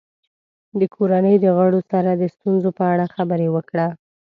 [0.79, 3.87] د کورنۍ د غړو سره د ستونزو په اړه خبرې وکړه.